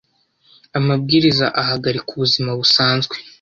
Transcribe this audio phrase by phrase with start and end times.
[0.77, 3.15] Amabwiriza ahagarika ubuzima busanzwe